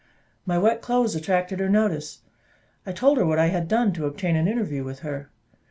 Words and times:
My 0.47 0.57
wet 0.57 0.81
clothes 0.81 1.13
attracted 1.13 1.59
her 1.59 1.69
notice. 1.69 2.21
I 2.87 2.91
told 2.91 3.19
her 3.19 3.25
what 3.27 3.37
I 3.37 3.49
had 3.49 3.67
done 3.67 3.93
to 3.93 4.07
obtain 4.07 4.35
an 4.35 4.47
interview 4.47 4.83
with 4.83 5.01
her. 5.01 5.29